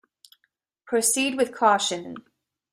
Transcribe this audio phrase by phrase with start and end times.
[0.87, 2.15] Proceed with caution.